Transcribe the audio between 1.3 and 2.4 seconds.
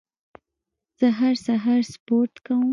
سهار سپورت